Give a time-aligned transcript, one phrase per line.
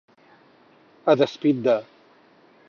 [1.13, 1.75] A despit de.